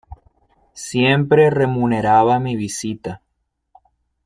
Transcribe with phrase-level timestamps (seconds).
[0.73, 3.21] Siempre remuneraba mi visita.